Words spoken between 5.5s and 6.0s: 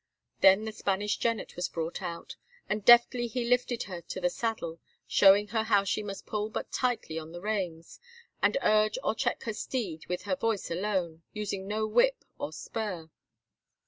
how